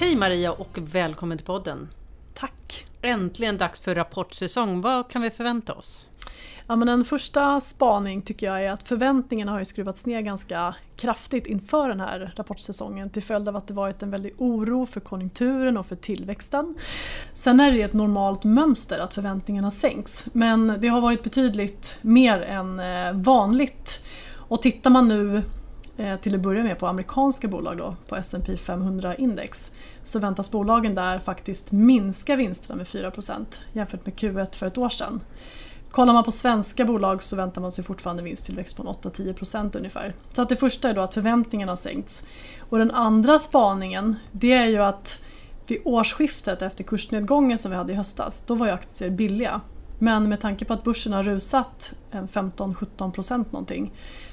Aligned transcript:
Hej 0.00 0.16
Maria 0.16 0.52
och 0.52 0.78
välkommen 0.92 1.38
till 1.38 1.46
podden. 1.46 1.88
Tack! 2.34 2.86
Äntligen 3.02 3.58
dags 3.58 3.80
för 3.80 3.94
rapportsäsong. 3.94 4.80
Vad 4.80 5.10
kan 5.10 5.22
vi 5.22 5.30
förvänta 5.30 5.74
oss? 5.74 6.08
Ja, 6.66 6.76
men 6.76 6.88
en 6.88 7.04
första 7.04 7.60
spaning 7.60 8.22
tycker 8.22 8.46
jag 8.46 8.64
är 8.64 8.70
att 8.70 8.88
förväntningarna 8.88 9.52
har 9.52 9.58
ju 9.58 9.64
skruvats 9.64 10.06
ner 10.06 10.20
ganska 10.20 10.74
kraftigt 10.96 11.46
inför 11.46 11.88
den 11.88 12.00
här 12.00 12.32
rapportsäsongen 12.36 13.10
till 13.10 13.22
följd 13.22 13.48
av 13.48 13.56
att 13.56 13.66
det 13.66 13.74
varit 13.74 14.02
en 14.02 14.10
väldig 14.10 14.34
oro 14.38 14.86
för 14.86 15.00
konjunkturen 15.00 15.76
och 15.76 15.86
för 15.86 15.96
tillväxten. 15.96 16.74
Sen 17.32 17.60
är 17.60 17.72
det 17.72 17.82
ett 17.82 17.92
normalt 17.92 18.44
mönster 18.44 18.98
att 18.98 19.14
förväntningarna 19.14 19.70
sänks 19.70 20.24
men 20.32 20.76
det 20.80 20.88
har 20.88 21.00
varit 21.00 21.22
betydligt 21.22 21.98
mer 22.00 22.40
än 22.42 22.80
eh, 22.80 23.12
vanligt. 23.12 24.04
Och 24.34 24.62
tittar 24.62 24.90
man 24.90 25.08
nu 25.08 25.42
Eh, 25.96 26.16
till 26.16 26.34
att 26.34 26.40
börja 26.40 26.62
med 26.62 26.78
på 26.78 26.86
amerikanska 26.86 27.48
bolag 27.48 27.78
då, 27.78 27.96
på 28.08 28.16
S&P 28.16 28.56
500 28.56 29.14
index 29.14 29.70
så 30.02 30.18
väntas 30.18 30.50
bolagen 30.50 30.94
där 30.94 31.18
faktiskt 31.18 31.72
minska 31.72 32.36
vinsterna 32.36 32.76
med 32.76 32.86
4% 32.86 33.44
jämfört 33.72 34.06
med 34.06 34.14
Q1 34.14 34.56
för 34.56 34.66
ett 34.66 34.78
år 34.78 34.88
sedan. 34.88 35.20
Kollar 35.90 36.12
man 36.12 36.24
på 36.24 36.32
svenska 36.32 36.84
bolag 36.84 37.22
så 37.22 37.36
väntar 37.36 37.60
man 37.60 37.72
sig 37.72 37.84
fortfarande 37.84 38.22
vinsttillväxt 38.22 38.76
på 38.76 38.82
8-10% 38.82 39.76
ungefär. 39.76 40.14
Så 40.32 40.42
att 40.42 40.48
det 40.48 40.56
första 40.56 40.90
är 40.90 40.94
då 40.94 41.00
att 41.00 41.14
förväntningarna 41.14 41.72
har 41.72 41.76
sänkts. 41.76 42.22
Och 42.58 42.78
den 42.78 42.90
andra 42.90 43.38
spaningen 43.38 44.16
det 44.32 44.52
är 44.52 44.66
ju 44.66 44.78
att 44.78 45.20
vid 45.66 45.78
årsskiftet 45.84 46.62
efter 46.62 46.84
kursnedgången 46.84 47.58
som 47.58 47.70
vi 47.70 47.76
hade 47.76 47.92
i 47.92 47.96
höstas 47.96 48.44
då 48.46 48.54
var 48.54 48.66
ju 48.66 48.72
aktier 48.72 49.10
billiga. 49.10 49.60
Men 49.98 50.28
med 50.28 50.40
tanke 50.40 50.64
på 50.64 50.72
att 50.72 50.84
börsen 50.84 51.12
har 51.12 51.22
rusat 51.22 51.92
15-17% 52.12 53.44
någonting 53.50 53.92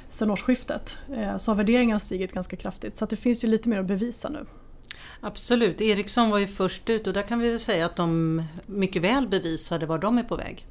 sedan 0.10 0.32
årsskiftet 0.32 0.98
eh, 1.16 1.38
så 1.38 1.52
har 1.52 1.56
värderingarna 1.56 2.00
stigit 2.00 2.34
ganska 2.34 2.56
kraftigt 2.56 2.98
så 2.98 3.04
att 3.04 3.10
det 3.10 3.16
finns 3.16 3.44
ju 3.44 3.48
lite 3.48 3.70
mer 3.70 3.80
att 3.80 3.86
bevisa 3.86 4.30
nu. 4.30 4.46
Absolut, 5.22 5.82
Ericsson 5.82 6.30
var 6.30 6.38
ju 6.38 6.48
först 6.48 6.90
ut 6.90 7.08
och 7.08 7.14
där 7.14 7.22
kan 7.22 7.40
vi 7.40 7.50
väl 7.50 7.60
säga 7.60 7.86
att 7.86 7.96
de 7.96 8.44
mycket 8.66 9.04
väl 9.04 9.28
bevisade 9.28 9.86
var 9.86 9.98
de 9.98 10.18
är 10.18 10.24
på 10.24 10.36
väg. 10.36 10.66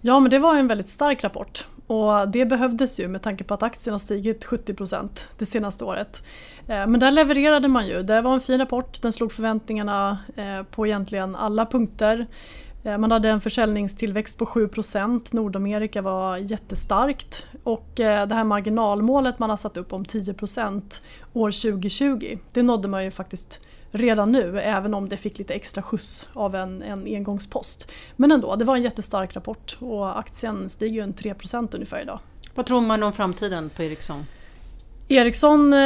Ja 0.00 0.20
men 0.20 0.30
det 0.30 0.38
var 0.38 0.56
en 0.56 0.68
väldigt 0.68 0.88
stark 0.88 1.24
rapport 1.24 1.66
och 1.86 2.28
det 2.28 2.46
behövdes 2.46 3.00
ju 3.00 3.08
med 3.08 3.22
tanke 3.22 3.44
på 3.44 3.54
att 3.54 3.62
aktien 3.62 3.94
har 3.94 3.98
stigit 3.98 4.46
70% 4.46 5.08
det 5.38 5.46
senaste 5.46 5.84
året. 5.84 6.22
Eh, 6.68 6.86
men 6.86 7.00
där 7.00 7.10
levererade 7.10 7.68
man 7.68 7.86
ju. 7.86 8.02
Det 8.02 8.20
var 8.20 8.34
en 8.34 8.40
fin 8.40 8.58
rapport, 8.58 9.02
den 9.02 9.12
slog 9.12 9.32
förväntningarna 9.32 10.18
eh, 10.36 10.62
på 10.62 10.86
egentligen 10.86 11.36
alla 11.36 11.66
punkter. 11.66 12.26
Eh, 12.84 12.98
man 12.98 13.10
hade 13.10 13.28
en 13.28 13.40
försäljningstillväxt 13.40 14.38
på 14.38 14.44
7% 14.44 15.28
Nordamerika 15.32 16.02
var 16.02 16.36
jättestarkt 16.36 17.46
och 17.62 18.00
eh, 18.00 18.26
det 18.26 18.34
här 18.34 18.44
marginalmålet 18.44 19.38
man 19.38 19.50
har 19.50 19.56
satt 19.56 19.76
upp 19.76 19.92
om 19.92 20.04
10% 20.04 21.02
år 21.32 21.50
2020 21.50 22.38
det 22.52 22.62
nådde 22.62 22.88
man 22.88 23.04
ju 23.04 23.10
faktiskt 23.10 23.60
redan 23.90 24.32
nu 24.32 24.60
även 24.60 24.94
om 24.94 25.08
det 25.08 25.16
fick 25.16 25.38
lite 25.38 25.54
extra 25.54 25.82
skjuts 25.82 26.28
av 26.32 26.54
en, 26.54 26.82
en 26.82 27.04
engångspost. 27.06 27.92
Men 28.16 28.32
ändå, 28.32 28.56
det 28.56 28.64
var 28.64 28.76
en 28.76 28.82
jättestark 28.82 29.36
rapport 29.36 29.76
och 29.80 30.18
aktien 30.18 30.68
stiger 30.68 30.94
ju 30.94 31.00
en 31.00 31.12
3 31.12 31.34
ungefär 31.72 32.02
idag. 32.02 32.20
Vad 32.54 32.66
tror 32.66 32.80
man 32.80 33.02
om 33.02 33.12
framtiden 33.12 33.70
på 33.70 33.82
Ericsson? 33.82 34.26
Ericsson 35.08 35.72
eh, 35.72 35.78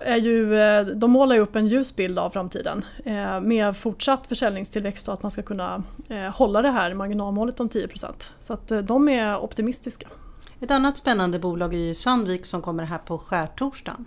är 0.00 0.16
ju, 0.16 0.60
eh, 0.60 0.86
de 0.86 1.10
målar 1.10 1.36
ju 1.36 1.42
upp 1.42 1.56
en 1.56 1.66
ljus 1.66 1.96
bild 1.96 2.18
av 2.18 2.30
framtiden 2.30 2.84
eh, 3.04 3.40
med 3.40 3.76
fortsatt 3.76 4.26
försäljningstillväxt 4.26 5.08
och 5.08 5.14
att 5.14 5.22
man 5.22 5.30
ska 5.30 5.42
kunna 5.42 5.82
hålla 6.34 6.62
det 6.62 6.70
här 6.70 6.94
marginalmålet 6.94 7.60
om 7.60 7.68
10% 7.68 8.32
Så 8.38 8.52
att 8.52 8.72
de 8.82 9.08
är 9.08 9.38
optimistiska. 9.38 10.08
Ett 10.60 10.70
annat 10.70 10.96
spännande 10.96 11.38
bolag 11.38 11.74
är 11.74 11.94
Sandvik 11.94 12.46
som 12.46 12.62
kommer 12.62 12.84
här 12.84 12.98
på 12.98 13.18
skärtorsdagen. 13.18 14.04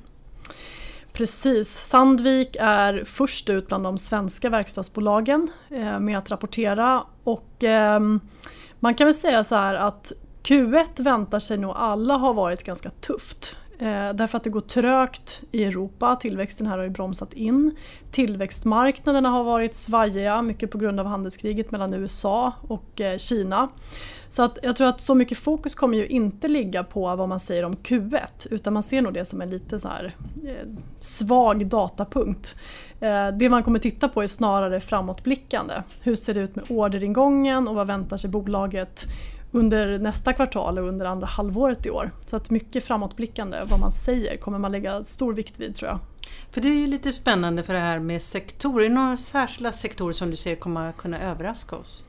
Precis, 1.13 1.69
Sandvik 1.69 2.57
är 2.59 3.03
först 3.05 3.49
ut 3.49 3.67
bland 3.67 3.83
de 3.83 3.97
svenska 3.97 4.49
verkstadsbolagen 4.49 5.47
med 5.99 6.17
att 6.17 6.31
rapportera 6.31 7.03
och 7.23 7.63
eh, 7.63 7.99
man 8.79 8.95
kan 8.95 9.07
väl 9.07 9.13
säga 9.13 9.43
så 9.43 9.55
här 9.55 9.73
att 9.73 10.11
Q1 10.43 11.03
väntar 11.03 11.39
sig 11.39 11.57
nog 11.57 11.73
alla 11.75 12.13
har 12.13 12.33
varit 12.33 12.63
ganska 12.63 12.89
tufft. 12.89 13.55
Eh, 13.79 14.09
därför 14.13 14.37
att 14.37 14.43
det 14.43 14.49
går 14.49 14.61
trögt 14.61 15.43
i 15.51 15.63
Europa, 15.63 16.15
tillväxten 16.15 16.67
här 16.67 16.77
har 16.77 16.83
ju 16.83 16.89
bromsat 16.89 17.33
in. 17.33 17.75
Tillväxtmarknaderna 18.11 19.29
har 19.29 19.43
varit 19.43 19.75
svajiga, 19.75 20.41
mycket 20.41 20.71
på 20.71 20.77
grund 20.77 20.99
av 20.99 21.05
handelskriget 21.05 21.71
mellan 21.71 21.93
USA 21.93 22.53
och 22.67 23.01
eh, 23.01 23.17
Kina. 23.17 23.69
Så 24.27 24.43
att 24.43 24.59
jag 24.63 24.75
tror 24.75 24.87
att 24.87 25.01
så 25.01 25.15
mycket 25.15 25.37
fokus 25.37 25.75
kommer 25.75 25.97
ju 25.97 26.07
inte 26.07 26.47
ligga 26.47 26.83
på 26.83 27.15
vad 27.15 27.29
man 27.29 27.39
säger 27.39 27.65
om 27.65 27.73
Q1 27.73 28.47
utan 28.51 28.73
man 28.73 28.83
ser 28.83 29.01
nog 29.01 29.13
det 29.13 29.25
som 29.25 29.41
en 29.41 29.49
lite 29.49 29.79
så 29.79 29.87
här, 29.87 30.13
eh, 30.45 30.67
svag 30.99 31.67
datapunkt. 31.67 32.55
Eh, 32.99 33.27
det 33.27 33.49
man 33.49 33.63
kommer 33.63 33.79
titta 33.79 34.09
på 34.09 34.23
är 34.23 34.27
snarare 34.27 34.79
framåtblickande. 34.79 35.73
Hur 36.01 36.15
ser 36.15 36.33
det 36.33 36.39
ut 36.39 36.55
med 36.55 36.65
orderingången 36.69 37.67
och 37.67 37.75
vad 37.75 37.87
väntar 37.87 38.17
sig 38.17 38.29
bolaget 38.29 39.05
under 39.51 39.99
nästa 39.99 40.33
kvartal 40.33 40.77
och 40.77 40.87
under 40.87 41.05
andra 41.05 41.27
halvåret 41.27 41.85
i 41.85 41.89
år. 41.89 42.11
Så 42.25 42.35
att 42.35 42.49
mycket 42.49 42.83
framåtblickande, 42.83 43.63
vad 43.69 43.79
man 43.79 43.91
säger, 43.91 44.37
kommer 44.37 44.59
man 44.59 44.71
lägga 44.71 45.03
stor 45.03 45.33
vikt 45.33 45.59
vid 45.59 45.75
tror 45.75 45.89
jag. 45.89 45.99
För 46.51 46.61
det 46.61 46.67
är 46.67 46.79
ju 46.79 46.87
lite 46.87 47.11
spännande 47.11 47.63
för 47.63 47.73
det 47.73 47.79
här 47.79 47.99
med 47.99 48.21
sektorer. 48.21 48.85
Är 48.85 48.89
det 48.89 48.95
några 48.95 49.17
särskilda 49.17 49.71
sektorer 49.71 50.13
som 50.13 50.29
du 50.29 50.35
ser 50.35 50.55
kommer 50.55 50.91
kunna 50.91 51.19
överraska 51.19 51.75
oss? 51.75 52.05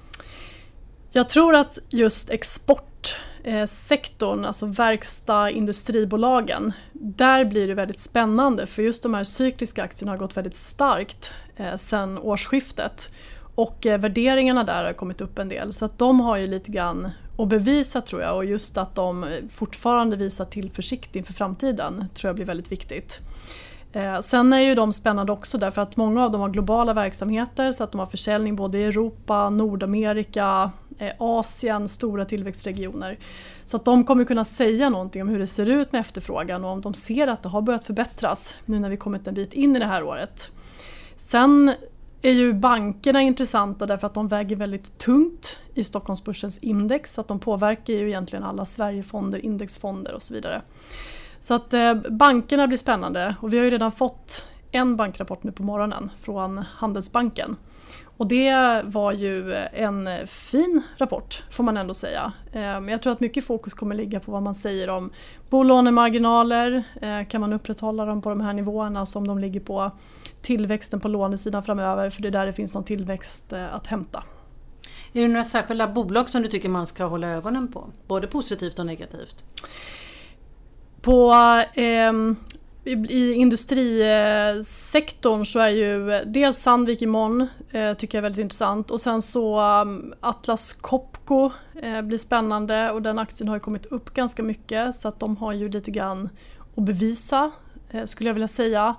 Jag 1.12 1.29
tror 1.29 1.56
att 1.56 1.79
just 1.89 2.31
exportsektorn, 2.31 4.45
alltså 4.45 4.67
verkstad, 4.67 5.50
industribolagen, 5.50 6.73
där 6.93 7.45
blir 7.45 7.69
det 7.69 7.75
väldigt 7.75 8.00
spännande 8.00 8.67
för 8.67 8.83
just 8.83 9.03
de 9.03 9.15
här 9.15 9.25
cykliska 9.25 9.83
aktierna 9.83 10.12
har 10.12 10.19
gått 10.19 10.37
väldigt 10.37 10.56
starkt 10.56 11.33
eh, 11.56 11.77
sedan 11.77 12.19
årsskiftet. 12.19 13.12
Och 13.60 13.87
eh, 13.87 13.98
värderingarna 13.98 14.65
där 14.65 14.84
har 14.84 14.93
kommit 14.93 15.21
upp 15.21 15.38
en 15.38 15.48
del 15.48 15.72
så 15.72 15.84
att 15.84 15.98
de 15.98 16.21
har 16.21 16.37
ju 16.37 16.47
lite 16.47 16.71
grann 16.71 17.09
att 17.38 17.48
bevisa 17.48 18.00
tror 18.00 18.22
jag 18.22 18.37
och 18.37 18.44
just 18.44 18.78
att 18.78 18.94
de 18.94 19.25
eh, 19.25 19.31
fortfarande 19.50 20.16
visar 20.16 20.44
tillförsikt 20.44 21.16
inför 21.16 21.32
framtiden 21.32 22.04
tror 22.15 22.28
jag 22.28 22.37
blir 22.37 22.47
väldigt 22.47 22.72
viktigt. 22.72 23.20
Eh, 23.93 24.20
sen 24.20 24.53
är 24.53 24.60
ju 24.60 24.75
de 24.75 24.93
spännande 24.93 25.32
också 25.32 25.59
därför 25.59 25.82
att 25.82 25.97
många 25.97 26.25
av 26.25 26.31
dem 26.31 26.41
har 26.41 26.49
globala 26.49 26.93
verksamheter 26.93 27.72
så 27.72 27.84
att 27.84 27.93
de 27.93 27.99
har 27.99 28.06
försäljning 28.06 28.56
både 28.56 28.78
i 28.78 28.84
Europa, 28.84 29.50
Nordamerika, 29.50 30.70
eh, 30.99 31.12
Asien, 31.19 31.88
stora 31.88 32.25
tillväxtregioner. 32.25 33.19
Så 33.65 33.76
att 33.76 33.84
de 33.84 34.04
kommer 34.04 34.25
kunna 34.25 34.44
säga 34.44 34.88
någonting 34.88 35.22
om 35.22 35.28
hur 35.28 35.38
det 35.38 35.47
ser 35.47 35.70
ut 35.70 35.93
med 35.93 36.00
efterfrågan 36.00 36.65
och 36.65 36.70
om 36.70 36.81
de 36.81 36.94
ser 36.94 37.26
att 37.26 37.43
det 37.43 37.49
har 37.49 37.62
börjat 37.62 37.87
förbättras 37.87 38.56
nu 38.65 38.78
när 38.78 38.91
vi 38.91 38.97
kommit 38.97 39.26
en 39.26 39.34
bit 39.34 39.53
in 39.53 39.76
i 39.76 39.78
det 39.78 39.87
här 39.87 40.03
året. 40.03 40.50
Sen 41.16 41.75
är 42.22 42.32
ju 42.32 42.53
bankerna 42.53 43.22
intressanta 43.22 43.86
därför 43.86 44.06
att 44.06 44.14
de 44.14 44.28
väger 44.28 44.56
väldigt 44.56 44.98
tungt 44.98 45.58
i 45.75 45.84
Stockholmsbörsens 45.84 46.58
index. 46.58 47.12
Så 47.14 47.20
att 47.20 47.28
de 47.28 47.41
påverkar 47.41 47.94
ju 47.94 48.08
egentligen 48.08 48.44
alla 48.44 48.64
Sverigefonder, 48.64 49.44
indexfonder 49.44 50.14
och 50.14 50.22
så 50.22 50.34
vidare. 50.34 50.62
Så 51.41 51.54
att 51.54 51.75
eh, 51.75 51.94
bankerna 51.94 52.66
blir 52.66 52.78
spännande 52.78 53.34
och 53.41 53.53
vi 53.53 53.58
har 53.58 53.64
ju 53.64 53.70
redan 53.70 53.92
fått 53.92 54.47
en 54.70 54.97
bankrapport 54.97 55.42
nu 55.42 55.53
på 55.53 55.62
morgonen 55.62 56.10
från 56.20 56.58
Handelsbanken. 56.58 57.56
Och 58.20 58.26
det 58.26 58.82
var 58.84 59.12
ju 59.12 59.54
en 59.72 60.08
fin 60.26 60.82
rapport 60.97 61.44
får 61.50 61.64
man 61.64 61.76
ändå 61.76 61.94
säga. 61.94 62.32
Eh, 62.53 62.60
men 62.60 62.88
jag 62.88 63.03
tror 63.03 63.12
att 63.12 63.20
mycket 63.20 63.44
fokus 63.44 63.75
kommer 63.75 63.94
ligga 63.94 64.20
på 64.20 64.32
vad 64.32 64.42
man 64.42 64.54
säger 64.54 64.91
om 64.91 65.12
bolånemarginaler. 65.50 66.82
Eh, 67.03 67.28
kan 67.28 67.41
man 67.41 67.53
upprätthålla 67.53 68.04
dem 68.04 68.22
på 68.22 68.28
de 68.28 68.41
här 68.41 68.53
nivåerna 68.53 69.06
som 69.06 69.26
de 69.26 69.38
ligger 69.38 69.60
på? 69.60 69.91
Tillväxten 70.42 71.00
på 71.00 71.08
lånesidan 71.08 71.62
framöver 71.62 72.10
för 72.10 72.22
det 72.22 72.28
är 72.28 72.32
där 72.32 72.47
det 72.47 72.53
finns 72.53 72.75
någon 72.75 72.84
tillväxt 72.84 73.53
att 73.53 73.86
hämta. 73.86 74.25
Är 75.12 75.22
det 75.22 75.28
några 75.28 75.44
särskilda 75.44 75.88
bolag 75.88 76.28
som 76.28 76.42
du 76.42 76.48
tycker 76.48 76.69
man 76.69 76.87
ska 76.87 77.04
hålla 77.04 77.28
ögonen 77.28 77.72
på? 77.72 77.91
Både 78.06 78.26
positivt 78.26 78.78
och 78.78 78.87
negativt? 78.87 79.44
På, 81.00 81.32
eh, 81.75 82.12
i 82.85 83.32
industrisektorn 83.32 85.44
så 85.44 85.61
är 85.61 85.69
ju 85.69 86.25
dels 86.25 86.59
Sandvik 86.59 87.03
imorgon 87.03 87.49
eh, 87.71 87.94
tycker 87.94 88.19
jag 88.19 88.21
är 88.21 88.23
väldigt 88.23 88.43
intressant 88.43 88.91
och 88.91 89.00
sen 89.00 89.23
så 89.23 89.61
um, 89.61 90.15
Atlas 90.21 90.73
Copco 90.73 91.50
eh, 91.82 92.03
blir 92.03 92.19
spännande 92.19 92.91
och 92.91 93.03
den 93.03 93.19
aktien 93.19 93.49
har 93.49 93.56
ju 93.56 93.61
kommit 93.61 93.87
upp 93.87 94.15
ganska 94.15 94.43
mycket 94.43 94.94
så 94.94 95.09
att 95.09 95.21
de 95.21 95.37
har 95.37 95.53
ju 95.53 95.69
lite 95.69 95.91
grann 95.91 96.29
att 96.77 96.85
bevisa 96.85 97.50
eh, 97.91 98.05
skulle 98.05 98.29
jag 98.29 98.35
vilja 98.35 98.49
säga. 98.49 98.94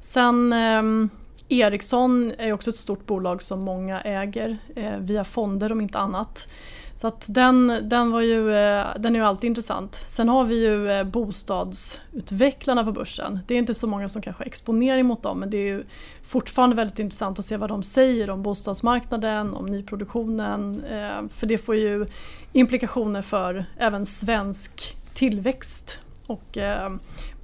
Sen 0.00 0.52
ehm, 0.52 1.10
Ericsson 1.48 2.32
är 2.38 2.52
också 2.52 2.70
ett 2.70 2.76
stort 2.76 3.06
bolag 3.06 3.42
som 3.42 3.64
många 3.64 4.00
äger 4.00 4.58
via 5.00 5.24
fonder 5.24 5.72
om 5.72 5.80
inte 5.80 5.98
annat. 5.98 6.48
Så 6.96 7.06
att 7.06 7.26
den, 7.28 7.80
den, 7.82 8.10
var 8.10 8.20
ju, 8.20 8.54
eh, 8.54 8.86
den 8.98 9.14
är 9.16 9.20
ju 9.20 9.24
alltid 9.24 9.48
intressant. 9.48 9.94
Sen 9.94 10.28
har 10.28 10.44
vi 10.44 10.54
ju 10.54 10.90
eh, 10.90 11.04
bostadsutvecklarna 11.04 12.84
på 12.84 12.92
börsen. 12.92 13.38
Det 13.46 13.54
är 13.54 13.58
inte 13.58 13.74
så 13.74 13.86
många 13.86 14.08
som 14.08 14.22
kanske 14.22 14.40
har 14.40 14.46
exponering 14.46 15.06
mot 15.06 15.22
dem 15.22 15.40
men 15.40 15.50
det 15.50 15.56
är 15.56 15.66
ju 15.66 15.84
fortfarande 16.24 16.76
väldigt 16.76 16.98
intressant 16.98 17.38
att 17.38 17.44
se 17.44 17.56
vad 17.56 17.70
de 17.70 17.82
säger 17.82 18.30
om 18.30 18.42
bostadsmarknaden, 18.42 19.54
om 19.54 19.66
nyproduktionen. 19.66 20.84
Eh, 20.84 21.28
för 21.28 21.46
det 21.46 21.58
får 21.58 21.76
ju 21.76 22.06
implikationer 22.52 23.22
för 23.22 23.64
även 23.78 24.06
svensk 24.06 24.96
tillväxt. 25.14 26.00
Och 26.26 26.58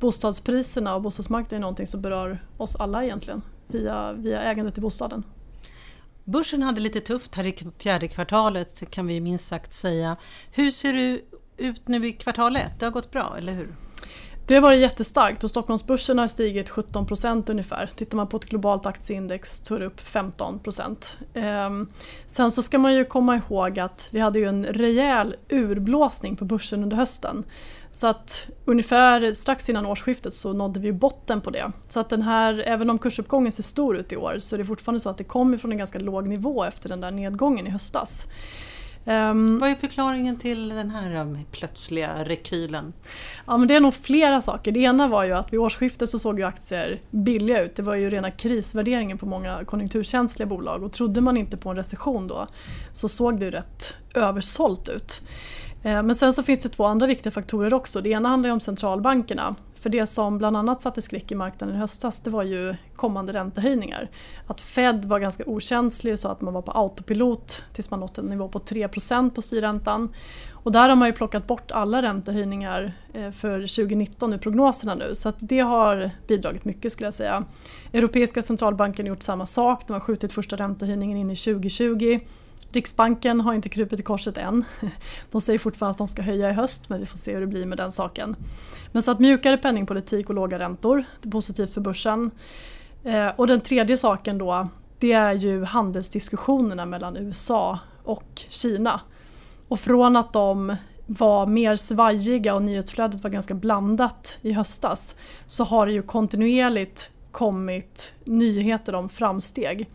bostadspriserna 0.00 0.94
och 0.94 1.02
bostadsmarknaden 1.02 1.56
är 1.56 1.60
någonting 1.60 1.86
som 1.86 2.00
berör 2.00 2.38
oss 2.56 2.76
alla 2.76 3.04
egentligen. 3.04 3.42
via, 3.66 4.12
via 4.12 4.42
ägandet 4.42 4.78
i 4.78 4.80
bostaden. 4.80 5.24
Börsen 6.30 6.62
hade 6.62 6.80
lite 6.80 7.00
tufft 7.00 7.34
här 7.34 7.46
i 7.46 7.54
fjärde 7.78 8.08
kvartalet 8.08 8.90
kan 8.90 9.06
vi 9.06 9.20
minst 9.20 9.48
sagt 9.48 9.72
säga. 9.72 10.16
Hur 10.52 10.70
ser 10.70 10.92
det 10.92 11.20
ut 11.56 11.88
nu 11.88 12.08
i 12.08 12.12
kvartal 12.12 12.56
ett? 12.56 12.72
Det 12.78 12.86
har 12.86 12.92
gått 12.92 13.10
bra, 13.10 13.34
eller 13.38 13.52
hur? 13.52 13.74
Det 14.50 14.56
har 14.56 14.62
varit 14.62 14.80
jättestarkt 14.80 15.44
och 15.44 15.50
Stockholmsbörsen 15.50 16.18
har 16.18 16.26
stigit 16.26 16.70
17 16.70 17.06
procent 17.06 17.50
ungefär. 17.50 17.90
Tittar 17.96 18.16
man 18.16 18.26
på 18.26 18.36
ett 18.36 18.44
globalt 18.44 18.86
aktieindex 18.86 19.60
så 19.64 19.74
är 19.74 19.80
det 19.80 19.86
upp 19.86 20.00
15 20.00 20.58
procent. 20.58 21.18
Ehm, 21.34 21.88
sen 22.26 22.50
så 22.50 22.62
ska 22.62 22.78
man 22.78 22.94
ju 22.94 23.04
komma 23.04 23.36
ihåg 23.36 23.78
att 23.78 24.08
vi 24.12 24.20
hade 24.20 24.38
ju 24.38 24.48
en 24.48 24.64
rejäl 24.64 25.36
urblåsning 25.48 26.36
på 26.36 26.44
börsen 26.44 26.82
under 26.82 26.96
hösten. 26.96 27.44
Så 27.90 28.06
att 28.06 28.48
ungefär 28.64 29.32
strax 29.32 29.68
innan 29.68 29.86
årsskiftet 29.86 30.34
så 30.34 30.52
nådde 30.52 30.80
vi 30.80 30.92
botten 30.92 31.40
på 31.40 31.50
det. 31.50 31.72
Så 31.88 32.00
att 32.00 32.08
den 32.08 32.22
här, 32.22 32.62
även 32.66 32.90
om 32.90 32.98
kursuppgången 32.98 33.52
ser 33.52 33.62
stor 33.62 33.96
ut 33.96 34.12
i 34.12 34.16
år 34.16 34.36
så 34.38 34.56
är 34.56 34.58
det 34.58 34.64
fortfarande 34.64 35.00
så 35.00 35.10
att 35.10 35.18
det 35.18 35.24
kommer 35.24 35.58
från 35.58 35.72
en 35.72 35.78
ganska 35.78 35.98
låg 35.98 36.28
nivå 36.28 36.64
efter 36.64 36.88
den 36.88 37.00
där 37.00 37.10
nedgången 37.10 37.66
i 37.66 37.70
höstas. 37.70 38.26
Um, 39.04 39.58
Vad 39.58 39.70
är 39.70 39.74
förklaringen 39.74 40.36
till 40.38 40.68
den 40.68 40.90
här 40.90 41.16
um, 41.16 41.38
plötsliga 41.50 42.24
rekylen? 42.24 42.92
Ja, 43.46 43.56
men 43.56 43.68
det 43.68 43.76
är 43.76 43.80
nog 43.80 43.94
flera 43.94 44.40
saker. 44.40 44.72
Det 44.72 44.80
ena 44.80 45.08
var 45.08 45.24
ju 45.24 45.32
att 45.32 45.52
vid 45.52 45.60
årsskiftet 45.60 46.10
så 46.10 46.18
såg 46.18 46.38
ju 46.38 46.44
aktier 46.44 47.00
billiga 47.10 47.62
ut. 47.62 47.76
Det 47.76 47.82
var 47.82 47.94
ju 47.94 48.10
rena 48.10 48.30
krisvärderingen 48.30 49.18
på 49.18 49.26
många 49.26 49.64
konjunkturkänsliga 49.64 50.46
bolag 50.46 50.82
och 50.82 50.92
trodde 50.92 51.20
man 51.20 51.36
inte 51.36 51.56
på 51.56 51.70
en 51.70 51.76
recession 51.76 52.28
då 52.28 52.46
så 52.92 53.08
såg 53.08 53.38
det 53.38 53.44
ju 53.44 53.50
rätt 53.50 53.96
översålt 54.14 54.88
ut. 54.88 55.22
Ehm, 55.82 56.06
men 56.06 56.14
sen 56.14 56.32
så 56.32 56.42
finns 56.42 56.62
det 56.62 56.68
två 56.68 56.84
andra 56.84 57.06
viktiga 57.06 57.30
faktorer 57.30 57.74
också. 57.74 58.00
Det 58.00 58.10
ena 58.10 58.28
handlar 58.28 58.50
om 58.50 58.60
centralbankerna 58.60 59.56
för 59.80 59.90
det 59.90 60.06
som 60.06 60.38
bland 60.38 60.56
annat 60.56 60.82
satte 60.82 61.02
skräck 61.02 61.32
i 61.32 61.34
marknaden 61.34 61.76
i 61.76 61.78
höstas 61.78 62.20
det 62.20 62.30
var 62.30 62.42
ju 62.42 62.74
kommande 62.96 63.32
räntehöjningar. 63.32 64.10
Att 64.46 64.60
Fed 64.60 65.04
var 65.04 65.18
ganska 65.18 65.44
okänslig 65.46 66.18
så 66.18 66.28
att 66.28 66.40
man 66.40 66.54
var 66.54 66.62
på 66.62 66.72
autopilot 66.72 67.64
tills 67.72 67.90
man 67.90 68.00
nått 68.00 68.18
en 68.18 68.26
nivå 68.26 68.48
på 68.48 68.58
3% 68.58 69.30
på 69.30 69.42
styrräntan. 69.42 70.08
Och 70.52 70.72
där 70.72 70.88
har 70.88 70.96
man 70.96 71.08
ju 71.08 71.12
plockat 71.12 71.46
bort 71.46 71.70
alla 71.70 72.02
räntehöjningar 72.02 72.92
eh, 73.12 73.30
för 73.30 73.60
2019 73.60 74.34
i 74.34 74.38
prognoserna 74.38 74.94
nu 74.94 75.14
så 75.14 75.28
att 75.28 75.36
det 75.38 75.60
har 75.60 76.10
bidragit 76.26 76.64
mycket 76.64 76.92
skulle 76.92 77.06
jag 77.06 77.14
säga. 77.14 77.44
Europeiska 77.92 78.42
centralbanken 78.42 79.06
har 79.06 79.08
gjort 79.08 79.22
samma 79.22 79.46
sak, 79.46 79.86
de 79.86 79.92
har 79.92 80.00
skjutit 80.00 80.32
första 80.32 80.56
räntehöjningen 80.56 81.18
in 81.18 81.30
i 81.30 81.36
2020. 81.36 82.18
Riksbanken 82.72 83.40
har 83.40 83.54
inte 83.54 83.68
krupit 83.68 84.00
i 84.00 84.02
korset 84.02 84.36
än. 84.36 84.64
De 85.30 85.40
säger 85.40 85.58
fortfarande 85.58 85.90
att 85.90 85.98
de 85.98 86.08
ska 86.08 86.22
höja 86.22 86.50
i 86.50 86.52
höst 86.52 86.88
men 86.88 87.00
vi 87.00 87.06
får 87.06 87.18
se 87.18 87.32
hur 87.32 87.40
det 87.40 87.46
blir 87.46 87.66
med 87.66 87.78
den 87.78 87.92
saken. 87.92 88.36
Men 88.92 89.02
så 89.02 89.10
att 89.10 89.20
mjukare 89.20 89.56
penningpolitik 89.56 90.28
och 90.28 90.34
låga 90.34 90.58
räntor, 90.58 91.04
det 91.20 91.28
är 91.28 91.30
positivt 91.30 91.74
för 91.74 91.80
börsen. 91.80 92.30
Eh, 93.04 93.28
och 93.36 93.46
den 93.46 93.60
tredje 93.60 93.96
saken 93.96 94.38
då, 94.38 94.68
det 94.98 95.12
är 95.12 95.32
ju 95.32 95.64
handelsdiskussionerna 95.64 96.86
mellan 96.86 97.16
USA 97.16 97.78
och 98.04 98.42
Kina. 98.48 99.00
Och 99.68 99.80
från 99.80 100.16
att 100.16 100.32
de 100.32 100.76
var 101.06 101.46
mer 101.46 101.74
svajiga 101.74 102.54
och 102.54 102.64
nyhetsflödet 102.64 103.22
var 103.22 103.30
ganska 103.30 103.54
blandat 103.54 104.38
i 104.42 104.52
höstas 104.52 105.16
så 105.46 105.64
har 105.64 105.86
det 105.86 105.92
ju 105.92 106.02
kontinuerligt 106.02 107.10
kommit 107.30 108.14
nyheter 108.24 108.94
om 108.94 109.08
framsteg. 109.08 109.88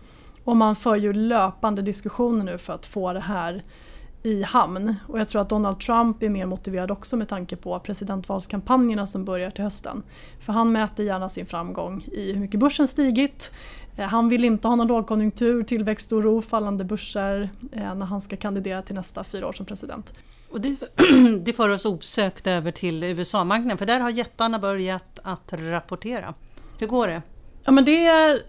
Och 0.46 0.58
man 0.58 0.76
för 0.76 0.96
ju 0.96 1.14
löpande 1.14 1.82
diskussioner 1.82 2.44
nu 2.44 2.58
för 2.58 2.74
att 2.74 2.86
få 2.86 3.14
det 3.14 3.20
här 3.20 3.64
i 4.24 4.44
hamn. 4.44 4.96
Och 5.08 5.20
jag 5.20 5.30
tror 5.30 5.42
att 5.42 5.50
Donald 5.50 5.80
Trump 5.80 6.24
är 6.24 6.30
mer 6.30 6.46
motiverad 6.46 6.92
också 6.92 7.18
med 7.18 7.28
tanke 7.28 7.56
på 7.56 7.80
presidentvalskampanjerna 7.80 9.08
som 9.08 9.26
börjar 9.26 9.52
till 9.52 9.64
hösten. 9.64 10.04
För 10.40 10.54
han 10.54 10.72
mäter 10.72 11.06
gärna 11.06 11.30
sin 11.30 11.46
framgång 11.46 12.06
i 12.12 12.34
hur 12.34 12.40
mycket 12.40 12.60
börsen 12.60 12.88
stigit. 12.88 13.52
Eh, 13.96 14.08
han 14.08 14.30
vill 14.30 14.44
inte 14.46 14.68
ha 14.68 14.76
någon 14.76 14.88
lågkonjunktur, 14.88 15.64
tillväxtoro, 15.64 16.42
fallande 16.42 16.84
börser 16.84 17.50
eh, 17.72 17.96
när 17.96 18.06
han 18.06 18.22
ska 18.22 18.38
kandidera 18.38 18.82
till 18.82 18.96
nästa 18.96 19.24
fyra 19.24 19.48
år 19.48 19.54
som 19.54 19.66
president. 19.66 20.14
Och 20.50 20.62
det, 20.62 20.78
det 21.46 21.54
för 21.54 21.70
oss 21.70 21.86
osökt 21.86 22.48
över 22.48 22.72
till 22.72 23.04
USA-marknaden 23.04 23.78
för 23.78 23.86
där 23.86 24.00
har 24.00 24.10
jättarna 24.10 24.60
börjat 24.60 25.20
att 25.24 25.54
rapportera. 25.54 26.34
Hur 26.80 26.88
går 26.88 27.08
det? 27.08 27.22
Ja, 27.66 27.72
men 27.72 27.86
det 27.86 28.06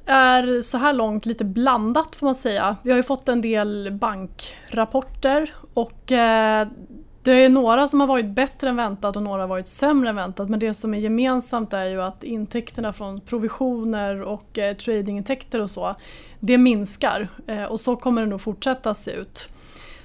är 0.06 0.60
så 0.60 0.78
här 0.78 0.92
långt 0.92 1.26
lite 1.26 1.44
blandat 1.44 2.16
får 2.16 2.26
man 2.26 2.34
säga. 2.34 2.76
Vi 2.82 2.90
har 2.90 2.96
ju 2.96 3.02
fått 3.02 3.28
en 3.28 3.40
del 3.40 3.92
bankrapporter 4.00 5.54
och 5.74 6.12
eh, 6.12 6.68
det 7.22 7.32
är 7.32 7.48
några 7.48 7.86
som 7.86 8.00
har 8.00 8.06
varit 8.06 8.26
bättre 8.26 8.68
än 8.68 8.76
väntat 8.76 9.16
och 9.16 9.22
några 9.22 9.42
har 9.42 9.48
varit 9.48 9.68
sämre 9.68 10.08
än 10.08 10.16
väntat 10.16 10.48
men 10.48 10.60
det 10.60 10.74
som 10.74 10.94
är 10.94 10.98
gemensamt 10.98 11.72
är 11.72 11.84
ju 11.84 12.02
att 12.02 12.24
intäkterna 12.24 12.92
från 12.92 13.20
provisioner 13.20 14.22
och 14.22 14.58
eh, 14.58 14.74
tradingintäkter 14.74 15.62
och 15.62 15.70
så 15.70 15.94
det 16.40 16.58
minskar 16.58 17.28
eh, 17.46 17.64
och 17.64 17.80
så 17.80 17.96
kommer 17.96 18.22
det 18.22 18.28
nog 18.28 18.40
fortsätta 18.40 18.94
se 18.94 19.10
ut. 19.10 19.48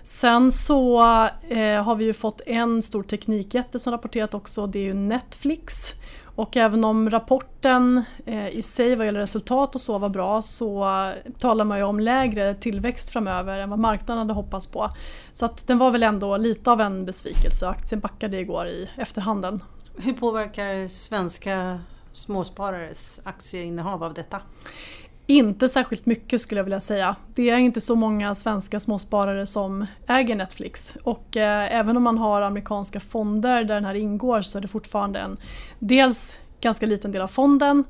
Sen 0.03 0.51
så 0.51 1.01
har 1.83 1.95
vi 1.95 2.05
ju 2.05 2.13
fått 2.13 2.41
en 2.45 2.81
stor 2.81 3.03
teknikjätte 3.03 3.79
som 3.79 3.93
rapporterat 3.93 4.33
också, 4.33 4.67
det 4.67 4.79
är 4.79 4.83
ju 4.83 4.93
Netflix. 4.93 5.95
Och 6.41 6.57
även 6.57 6.83
om 6.83 7.09
rapporten 7.09 8.03
eh, 8.25 8.47
i 8.47 8.61
sig 8.61 8.95
vad 8.95 9.05
gäller 9.05 9.19
resultat 9.19 9.75
och 9.75 9.81
så 9.81 9.97
var 9.97 10.09
bra 10.09 10.41
så 10.41 10.85
talar 11.39 11.65
man 11.65 11.77
ju 11.77 11.83
om 11.83 11.99
lägre 11.99 12.55
tillväxt 12.55 13.09
framöver 13.09 13.57
än 13.57 13.69
vad 13.69 13.79
marknaden 13.79 14.17
hade 14.17 14.33
hoppats 14.33 14.67
på. 14.67 14.89
Så 15.33 15.45
att 15.45 15.67
den 15.67 15.77
var 15.77 15.91
väl 15.91 16.03
ändå 16.03 16.37
lite 16.37 16.71
av 16.71 16.81
en 16.81 17.05
besvikelse. 17.05 17.67
Aktien 17.67 18.01
backade 18.01 18.39
igår 18.39 18.67
i 18.67 18.89
efterhanden. 18.97 19.59
Hur 19.97 20.13
påverkar 20.13 20.87
svenska 20.87 21.79
småsparares 22.13 23.19
aktieinnehav 23.23 24.03
av 24.03 24.13
detta? 24.13 24.41
Inte 25.27 25.69
särskilt 25.69 26.05
mycket 26.05 26.41
skulle 26.41 26.59
jag 26.59 26.63
vilja 26.63 26.79
säga. 26.79 27.15
Det 27.35 27.49
är 27.49 27.57
inte 27.57 27.81
så 27.81 27.95
många 27.95 28.35
svenska 28.35 28.79
småsparare 28.79 29.45
som 29.45 29.85
äger 30.07 30.35
Netflix 30.35 30.97
och 31.03 31.37
eh, 31.37 31.75
även 31.75 31.97
om 31.97 32.03
man 32.03 32.17
har 32.17 32.41
amerikanska 32.41 32.99
fonder 32.99 33.63
där 33.63 33.75
den 33.75 33.85
här 33.85 33.95
ingår 33.95 34.41
så 34.41 34.57
är 34.57 34.61
det 34.61 34.67
fortfarande 34.67 35.19
en 35.19 35.37
dels 35.79 36.39
ganska 36.61 36.85
liten 36.85 37.11
del 37.11 37.21
av 37.21 37.27
fonden 37.27 37.83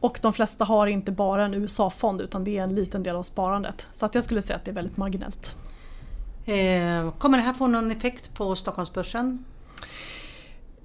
och 0.00 0.18
de 0.22 0.32
flesta 0.32 0.64
har 0.64 0.86
inte 0.86 1.12
bara 1.12 1.44
en 1.44 1.54
USA-fond 1.54 2.20
utan 2.20 2.44
det 2.44 2.58
är 2.58 2.62
en 2.62 2.74
liten 2.74 3.02
del 3.02 3.16
av 3.16 3.22
sparandet. 3.22 3.86
Så 3.92 4.06
att 4.06 4.14
jag 4.14 4.24
skulle 4.24 4.42
säga 4.42 4.56
att 4.56 4.64
det 4.64 4.70
är 4.70 4.74
väldigt 4.74 4.96
marginellt. 4.96 5.56
Eh, 6.46 7.10
kommer 7.18 7.38
det 7.38 7.44
här 7.44 7.52
få 7.52 7.66
någon 7.66 7.90
effekt 7.90 8.34
på 8.34 8.54
Stockholmsbörsen? 8.54 9.44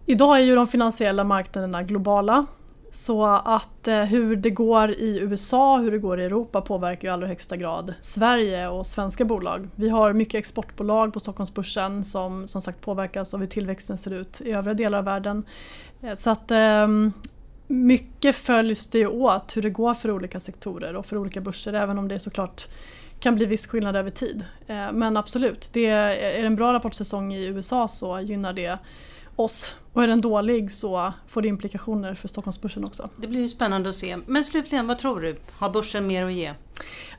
Idag 0.06 0.38
är 0.38 0.42
ju 0.42 0.56
de 0.56 0.68
finansiella 0.68 1.24
marknaderna 1.24 1.83
globala 1.83 2.45
så 2.91 3.25
att 3.25 3.88
eh, 3.88 4.01
hur 4.01 4.36
det 4.36 4.50
går 4.50 4.91
i 4.91 5.19
USA, 5.19 5.77
hur 5.77 5.91
det 5.91 5.98
går 5.98 6.19
i 6.19 6.25
Europa 6.25 6.62
påverkar 6.62 7.07
i 7.07 7.12
allra 7.12 7.27
högsta 7.27 7.57
grad 7.57 7.93
Sverige 8.01 8.67
och 8.67 8.86
svenska 8.88 9.25
bolag. 9.25 9.69
Vi 9.75 9.89
har 9.89 10.13
mycket 10.13 10.36
exportbolag 10.36 11.13
på 11.13 11.19
Stockholmsbörsen 11.19 12.03
som 12.03 12.48
som 12.48 12.62
sagt 12.62 12.81
påverkas 12.81 13.33
av 13.33 13.39
hur 13.39 13.48
tillväxten 13.48 13.98
ser 13.98 14.13
ut 14.13 14.41
i 14.41 14.51
övriga 14.51 14.74
delar 14.74 14.98
av 14.98 15.05
världen. 15.05 15.43
Eh, 16.01 16.13
så 16.13 16.29
att 16.29 16.51
eh, 16.51 16.88
mycket 17.67 18.36
följs 18.36 18.88
det 18.88 19.07
åt 19.07 19.57
hur 19.57 19.62
det 19.62 19.69
går 19.69 19.93
för 19.93 20.12
olika 20.12 20.39
sektorer 20.39 20.95
och 20.95 21.05
för 21.05 21.17
olika 21.17 21.41
börser 21.41 21.74
även 21.74 21.98
om 21.98 22.07
det 22.07 22.19
såklart 22.19 22.67
kan 23.19 23.36
bli 23.36 23.45
viss 23.45 23.67
skillnad 23.67 23.95
över 23.95 24.10
tid. 24.10 24.45
Eh, 24.67 24.91
men 24.91 25.17
absolut, 25.17 25.69
det 25.74 25.86
är, 25.86 26.10
är 26.10 26.41
det 26.41 26.48
en 26.48 26.55
bra 26.55 26.74
rapportsäsong 26.74 27.33
i 27.33 27.45
USA 27.45 27.88
så 27.88 28.19
gynnar 28.19 28.53
det 28.53 28.77
oss. 29.43 29.75
Och 29.93 30.03
är 30.03 30.07
den 30.07 30.21
dålig 30.21 30.71
så 30.71 31.13
får 31.27 31.41
det 31.41 31.48
implikationer 31.48 32.15
för 32.15 32.27
Stockholmsbörsen 32.27 32.86
också. 32.86 33.10
Det 33.17 33.27
blir 33.27 33.41
ju 33.41 33.50
spännande 33.50 33.89
att 33.89 33.95
se. 33.95 34.17
Men 34.25 34.43
slutligen, 34.43 34.88
vad 34.88 34.98
tror 34.98 35.21
du? 35.21 35.36
Har 35.51 35.69
börsen 35.69 36.07
mer 36.07 36.25
att 36.25 36.33
ge? 36.33 36.53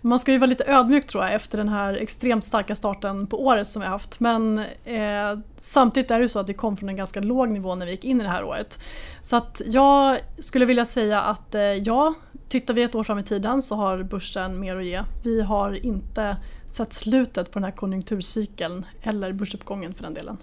Man 0.01 0.19
ska 0.19 0.33
ju 0.33 0.39
vara 0.39 0.49
lite 0.49 0.65
ödmjuk 0.65 1.07
tror 1.07 1.25
jag 1.25 1.35
efter 1.35 1.59
den 1.59 1.69
här 1.69 1.95
extremt 1.95 2.45
starka 2.45 2.75
starten 2.75 3.27
på 3.27 3.45
året 3.45 3.69
som 3.69 3.81
vi 3.81 3.87
har 3.87 3.93
haft. 3.93 4.21
Men 4.21 4.59
eh, 4.85 5.39
samtidigt 5.57 6.11
är 6.11 6.21
det 6.21 6.29
så 6.29 6.39
att 6.39 6.49
vi 6.49 6.55
kom 6.55 6.77
från 6.77 6.89
en 6.89 6.97
ganska 6.97 7.21
låg 7.21 7.53
nivå 7.53 7.75
när 7.75 7.87
vi 7.87 7.93
gick 7.93 8.05
in 8.05 8.21
i 8.21 8.25
det 8.25 8.31
här 8.31 8.45
året. 8.45 8.79
Så 9.21 9.37
att 9.37 9.63
jag 9.67 10.19
skulle 10.39 10.65
vilja 10.65 10.85
säga 10.85 11.21
att 11.21 11.55
eh, 11.55 11.63
ja, 11.63 12.15
tittar 12.49 12.75
vi 12.75 12.83
ett 12.83 12.95
år 12.95 13.05
fram 13.05 13.19
i 13.19 13.25
tiden 13.25 13.63
så 13.63 13.75
har 13.75 14.03
börsen 14.03 14.61
mer 14.61 14.77
att 14.77 14.85
ge. 14.85 15.03
Vi 15.25 15.43
har 15.43 15.87
inte 15.87 16.37
sett 16.67 16.93
slutet 16.93 17.51
på 17.51 17.59
den 17.59 17.65
här 17.65 17.77
konjunkturcykeln 17.77 18.87
eller 19.03 19.33
börsuppgången 19.33 19.95
för 19.95 20.03
den 20.03 20.15
delen. 20.15 20.39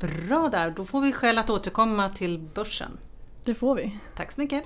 Bra 0.00 0.48
där, 0.48 0.70
då 0.70 0.84
får 0.84 1.00
vi 1.00 1.12
skäl 1.12 1.38
att 1.38 1.50
återkomma 1.50 2.08
till 2.08 2.38
börsen. 2.38 2.98
Det 3.44 3.54
får 3.54 3.74
vi. 3.74 3.98
Tack 4.16 4.32
så 4.32 4.40
mycket. 4.40 4.64